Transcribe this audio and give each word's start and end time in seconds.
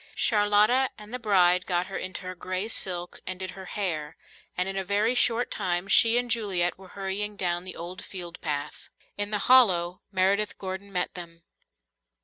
Charlotta 0.15 0.89
and 0.97 1.13
the 1.13 1.19
bride 1.19 1.67
got 1.67 1.85
her 1.85 1.95
into 1.95 2.23
her 2.23 2.33
grey 2.33 2.67
silk 2.67 3.19
and 3.27 3.39
did 3.39 3.51
her 3.51 3.65
hair, 3.65 4.17
and 4.57 4.67
in 4.67 4.75
a 4.75 4.83
very 4.83 5.13
short 5.13 5.51
time 5.51 5.87
she 5.87 6.17
and 6.17 6.31
Juliet 6.31 6.75
were 6.75 6.87
hurrying 6.97 7.35
down 7.35 7.65
the 7.65 7.75
old 7.75 8.03
field 8.03 8.41
path. 8.41 8.89
In 9.15 9.29
the 9.29 9.37
hollow 9.45 10.01
Meredith 10.11 10.57
Gordon 10.57 10.91
met 10.91 11.13
them. 11.13 11.43